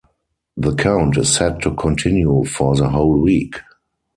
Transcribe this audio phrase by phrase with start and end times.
[0.57, 3.57] The count is set to continue for the whole week.